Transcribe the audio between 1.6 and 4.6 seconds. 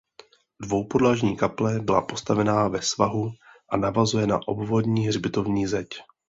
byla postavena ve svahu a navazuje na